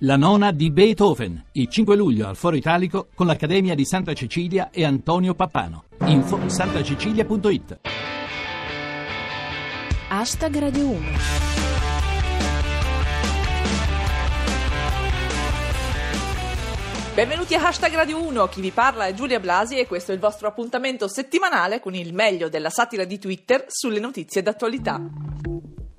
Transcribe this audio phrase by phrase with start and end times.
[0.00, 4.68] La nona di Beethoven, il 5 luglio al Foro Italico con l'Accademia di Santa Cecilia
[4.70, 5.84] e Antonio Pappano.
[6.04, 7.78] Info santacecilia.it
[10.08, 11.00] Hashtag Radio 1
[17.14, 20.20] Benvenuti a Hashtag Radio 1, chi vi parla è Giulia Blasi e questo è il
[20.20, 25.00] vostro appuntamento settimanale con il meglio della satira di Twitter sulle notizie d'attualità.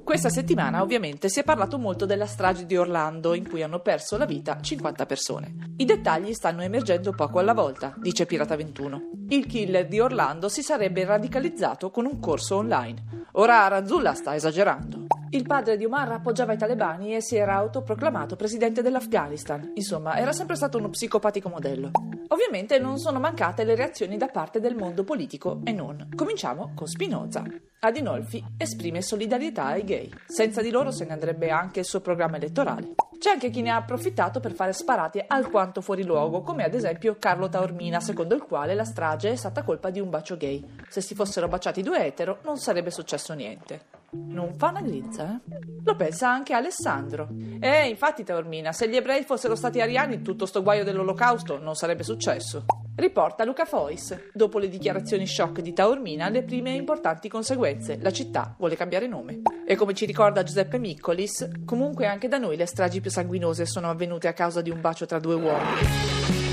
[0.07, 4.15] Questa settimana ovviamente si è parlato molto della strage di Orlando in cui hanno perso
[4.15, 5.73] la vita 50 persone.
[5.75, 9.09] I dettagli stanno emergendo poco alla volta, dice Pirata 21.
[9.27, 13.25] Il killer di Orlando si sarebbe radicalizzato con un corso online.
[13.33, 15.07] Ora Razullah sta esagerando.
[15.29, 19.71] Il padre di Omar appoggiava i talebani e si era autoproclamato presidente dell'Afghanistan.
[19.75, 21.91] Insomma, era sempre stato uno psicopatico modello.
[22.29, 26.09] Ovviamente non sono mancate le reazioni da parte del mondo politico e non.
[26.15, 27.43] Cominciamo con Spinoza.
[27.79, 30.09] Adinolfi esprime solidarietà ai gay.
[30.27, 32.95] Senza di loro se ne andrebbe anche il suo programma elettorale.
[33.19, 37.17] C'è anche chi ne ha approfittato per fare sparate alquanto fuori luogo, come ad esempio
[37.19, 40.63] Carlo Taormina, secondo il quale la strage è stata colpa di un bacio gay.
[40.87, 43.96] Se si fossero baciati due etero non sarebbe successo niente.
[44.25, 45.57] Non fa una grizza, eh?
[45.83, 47.29] Lo pensa anche Alessandro.
[47.59, 52.03] Eh, infatti, Taormina, se gli ebrei fossero stati ariani, tutto sto guaio dell'olocausto non sarebbe
[52.03, 52.65] successo.
[52.95, 54.31] Riporta Luca Fois.
[54.33, 57.97] Dopo le dichiarazioni shock di Taormina, le prime importanti conseguenze.
[58.01, 59.41] La città vuole cambiare nome.
[59.65, 63.89] E come ci ricorda Giuseppe Miccolis, comunque anche da noi le stragi più sanguinose sono
[63.89, 66.46] avvenute a causa di un bacio tra due uomini.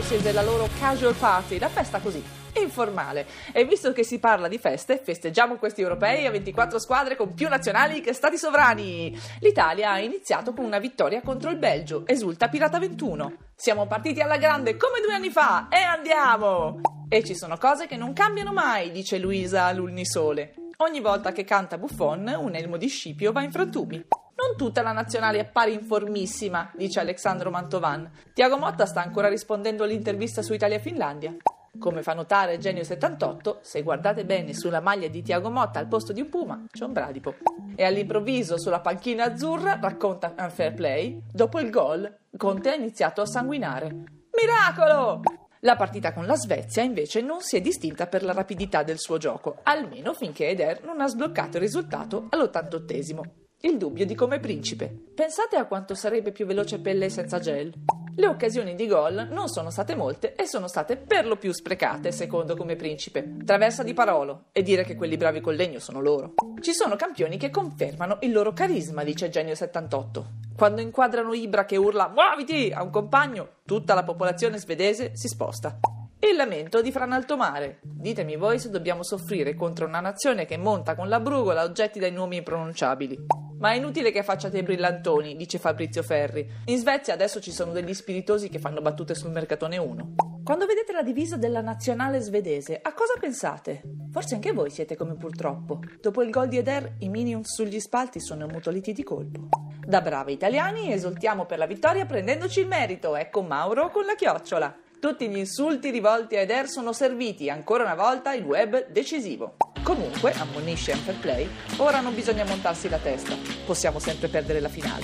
[0.00, 2.24] Horses e la loro casual party, la festa così.
[2.54, 3.26] informale.
[3.52, 7.48] E visto che si parla di feste, festeggiamo questi europei a 24 squadre con più
[7.48, 9.14] nazionali che stati sovrani.
[9.40, 13.34] L'Italia ha iniziato con una vittoria contro il Belgio, esulta Pirata 21.
[13.54, 16.80] Siamo partiti alla grande come due anni fa e andiamo!
[17.08, 20.54] E ci sono cose che non cambiano mai, dice Luisa all'Ulnisole.
[20.78, 24.06] Ogni volta che canta Buffon, un elmo di Scipio va in frantumi.
[24.40, 28.10] Non tutta la nazionale appare informissima, dice Alexandro Mantovan.
[28.32, 31.36] Tiago Motta sta ancora rispondendo all'intervista su Italia-Finlandia.
[31.78, 36.14] Come fa notare Genio 78, se guardate bene sulla maglia di Tiago Motta al posto
[36.14, 37.34] di un puma c'è un bradipo.
[37.76, 43.26] E all'improvviso sulla panchina azzurra racconta Unfair Play, dopo il gol Conte ha iniziato a
[43.26, 43.88] sanguinare.
[44.32, 45.20] Miracolo!
[45.60, 49.18] La partita con la Svezia invece non si è distinta per la rapidità del suo
[49.18, 53.48] gioco, almeno finché Eder non ha sbloccato il risultato all'88esimo.
[53.62, 54.90] Il dubbio di come principe.
[55.14, 57.70] Pensate a quanto sarebbe più veloce Pelle senza gel.
[58.16, 62.10] Le occasioni di gol non sono state molte e sono state per lo più sprecate,
[62.10, 63.36] secondo come principe.
[63.44, 66.32] Traversa di Parolo e dire che quelli bravi col legno sono loro.
[66.58, 70.26] Ci sono campioni che confermano il loro carisma, dice Genio 78.
[70.56, 75.78] Quando inquadrano Ibra che urla muoviti a un compagno, tutta la popolazione svedese si sposta.
[76.18, 77.80] Il lamento di Fran Altomare.
[77.82, 82.12] Ditemi voi se dobbiamo soffrire contro una nazione che monta con la brugola oggetti dai
[82.12, 83.49] nomi impronunciabili.
[83.60, 86.48] Ma è inutile che facciate i brillantoni, dice Fabrizio Ferri.
[86.64, 90.14] In Svezia adesso ci sono degli spiritosi che fanno battute sul mercatone 1.
[90.42, 93.82] Quando vedete la divisa della nazionale svedese, a cosa pensate?
[94.10, 95.80] Forse anche voi siete come purtroppo.
[96.00, 99.48] Dopo il gol di Eder, i Minions sugli spalti sono ammutoliti di colpo.
[99.86, 104.74] Da bravi italiani esultiamo per la vittoria prendendoci il merito, ecco Mauro con la chiocciola.
[104.98, 109.56] Tutti gli insulti rivolti a Eder sono serviti, ancora una volta il web decisivo.
[109.90, 115.02] Comunque, ammonisce Fair Play, ora non bisogna montarsi la testa, possiamo sempre perdere la finale.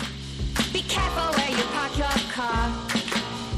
[0.71, 2.71] Be careful where you park your car.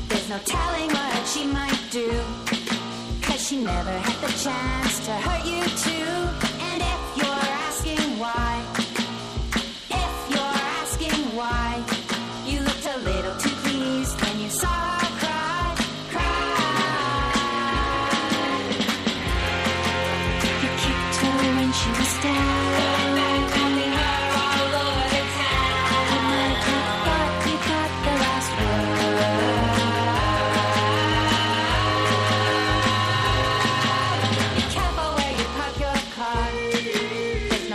[0.06, 2.08] There's no telling what she might do.
[3.20, 5.67] Cause she never had the chance to hurt you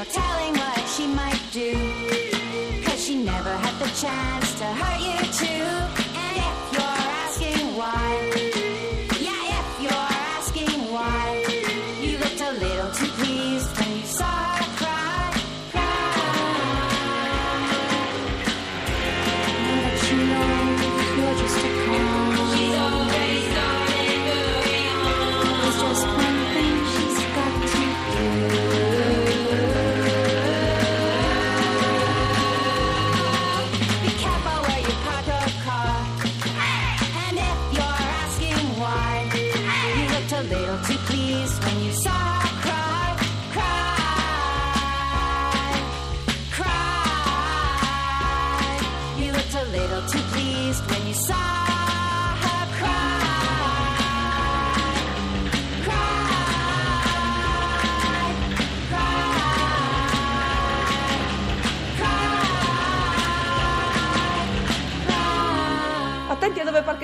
[0.05, 1.73] telling what she might do.
[2.83, 6.02] Cause she never had the chance to hurt you too.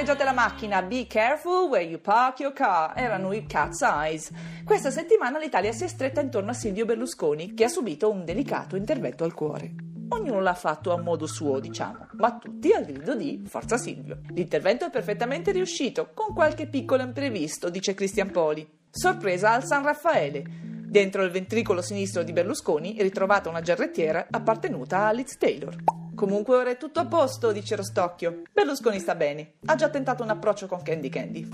[0.10, 4.32] Parcheggiate la macchina, be careful where you park your car, erano i Cat's Eyes.
[4.64, 8.76] Questa settimana l'Italia si è stretta intorno a Silvio Berlusconi, che ha subito un delicato
[8.76, 9.72] intervento al cuore.
[10.10, 14.22] Ognuno l'ha fatto a modo suo, diciamo, ma tutti al grido di Forza Silvio.
[14.30, 18.68] L'intervento è perfettamente riuscito, con qualche piccolo imprevisto, dice Cristian Poli.
[18.90, 20.44] Sorpresa al San Raffaele.
[20.88, 25.99] Dentro il ventricolo sinistro di Berlusconi è ritrovata una giarrettiera appartenuta a Liz Taylor.
[26.20, 28.42] Comunque ora è tutto a posto, dice Rostocchio.
[28.52, 29.54] Berlusconi sta bene.
[29.68, 31.48] Ha già tentato un approccio con Candy Candy.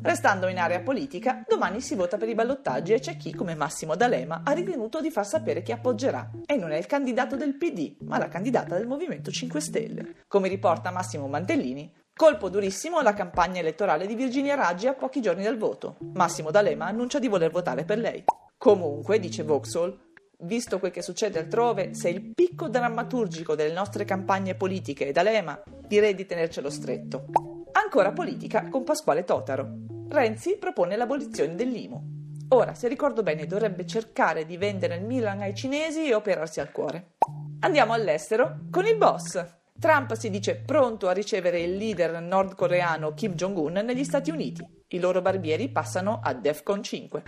[0.00, 3.96] Restando in area politica, domani si vota per i ballottaggi e c'è chi, come Massimo
[3.96, 6.30] D'Alema, ha ritenuto di far sapere chi appoggerà.
[6.46, 10.14] E non è il candidato del PD, ma la candidata del Movimento 5 Stelle.
[10.28, 15.42] Come riporta Massimo Mantellini, colpo durissimo alla campagna elettorale di Virginia Raggi a pochi giorni
[15.42, 15.96] dal voto.
[16.12, 18.22] Massimo D'Alema annuncia di voler votare per lei.
[18.56, 20.09] Comunque, dice Vauxhall,
[20.42, 25.62] visto quel che succede altrove, se il picco drammaturgico delle nostre campagne politiche è D'Alema,
[25.86, 27.26] direi di tenercelo stretto.
[27.72, 29.68] Ancora politica con Pasquale Totaro.
[30.08, 32.18] Renzi propone l'abolizione dell'IMU.
[32.48, 36.72] Ora, se ricordo bene, dovrebbe cercare di vendere il Milan ai cinesi e operarsi al
[36.72, 37.12] cuore.
[37.60, 39.58] Andiamo all'estero con il boss.
[39.78, 44.66] Trump si dice pronto a ricevere il leader nordcoreano Kim Jong-un negli Stati Uniti.
[44.88, 47.22] I loro barbieri passano a DEFCON 5.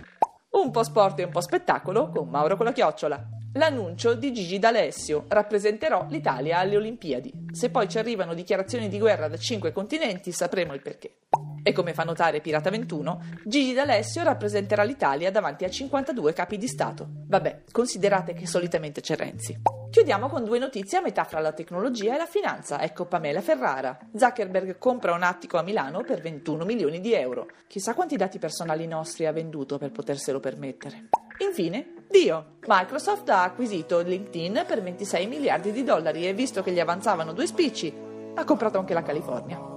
[0.55, 3.42] Un po' sport e un po' spettacolo con Mauro con la chiocciola.
[3.55, 7.31] L'annuncio di Gigi D'Alessio rappresenterò l'Italia alle Olimpiadi.
[7.51, 11.17] Se poi ci arrivano dichiarazioni di guerra da cinque continenti sapremo il perché.
[11.61, 16.67] E come fa notare Pirata 21, Gigi D'Alessio rappresenterà l'Italia davanti a 52 capi di
[16.67, 17.07] Stato.
[17.27, 19.61] Vabbè, considerate che solitamente c'è Renzi.
[19.91, 22.81] Chiudiamo con due notizie a metà fra la tecnologia e la finanza.
[22.81, 23.95] Ecco Pamela Ferrara.
[24.15, 27.49] Zuckerberg compra un attico a Milano per 21 milioni di euro.
[27.67, 31.09] Chissà quanti dati personali nostri ha venduto per poterselo permettere.
[31.37, 32.57] Infine, Dio.
[32.67, 37.47] Microsoft ha acquisito LinkedIn per 26 miliardi di dollari e visto che gli avanzavano due
[37.47, 37.91] spicci,
[38.35, 39.72] ha comprato anche la California.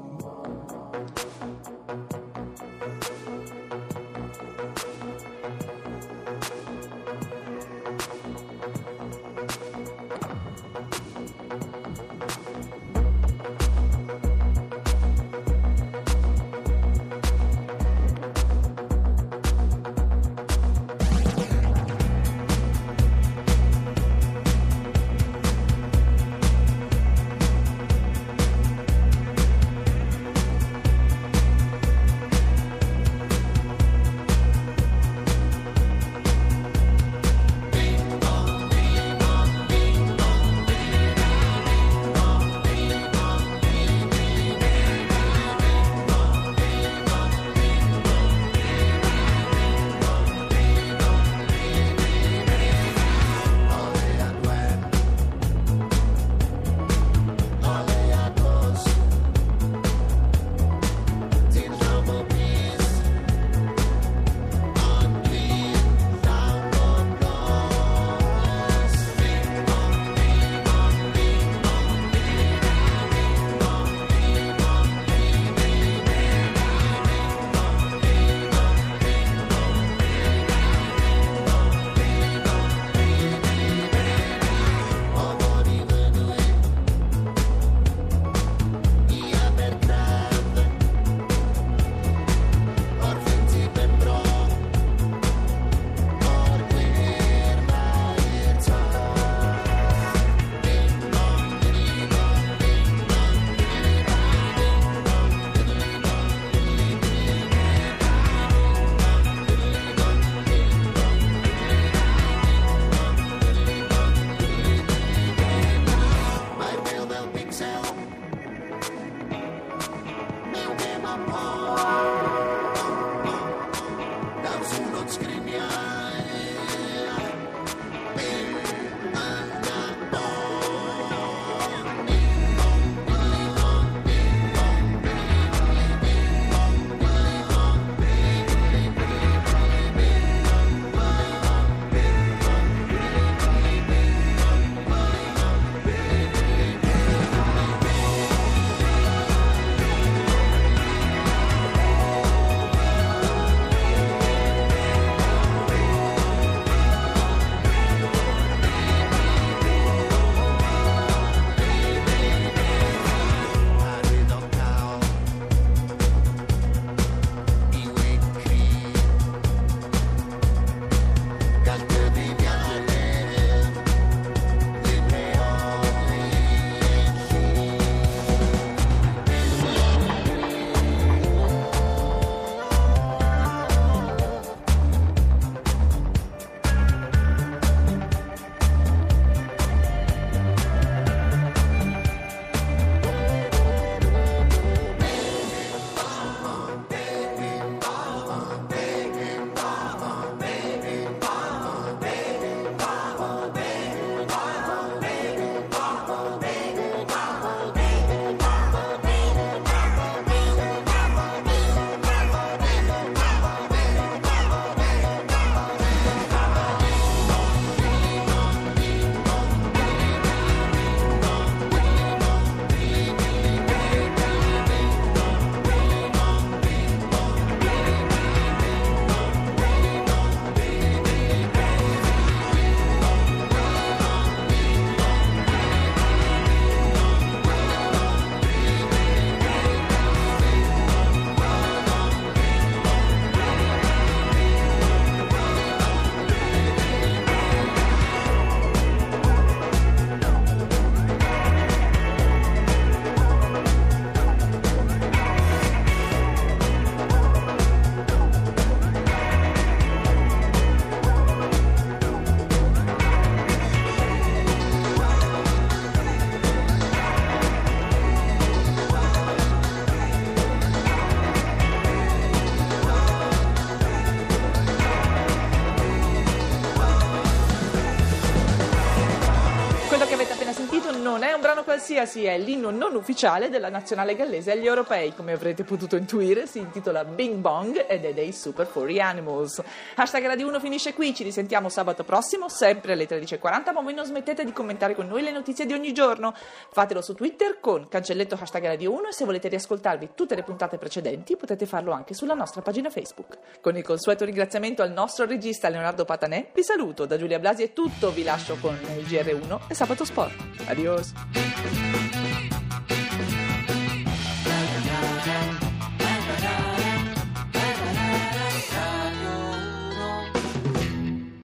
[282.06, 285.12] Qualsiasi è l'inno non ufficiale della nazionale gallese agli europei.
[285.14, 289.60] Come avrete potuto intuire, si intitola Bing Bong ed è dei Super Furry Animals.
[289.96, 294.04] Hashtag Radio 1 finisce qui, ci risentiamo sabato prossimo, sempre alle 13.40, ma voi non
[294.04, 296.32] smettete di commentare con noi le notizie di ogni giorno.
[296.70, 300.78] Fatelo su Twitter con cancelletto hashtag Radio 1 e se volete riascoltarvi tutte le puntate
[300.78, 303.38] precedenti potete farlo anche sulla nostra pagina Facebook.
[303.60, 307.04] Con il consueto ringraziamento al nostro regista Leonardo Patanè, vi saluto.
[307.04, 310.34] Da Giulia Blasi è tutto, vi lascio con il GR1 e Sabato Sport.
[310.66, 311.95] Adios!